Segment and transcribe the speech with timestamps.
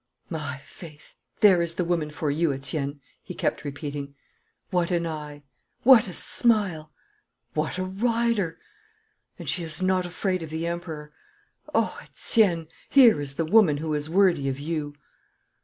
[0.31, 1.13] 'My faith!
[1.41, 4.15] There is the woman for you, Etienne!' he kept repeating.
[4.71, 5.43] 'What an eye!
[5.83, 6.91] What a smile!
[7.53, 8.57] What a rider!
[9.37, 11.13] And she is not afraid of the Emperor.
[11.75, 14.95] Oh, Etienne, here is the woman who is worthy of you!'